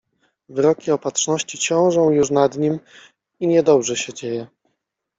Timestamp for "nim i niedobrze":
2.57-3.95